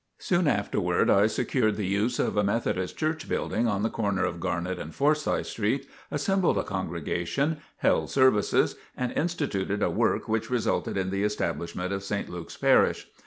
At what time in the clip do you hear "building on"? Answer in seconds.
3.29-3.83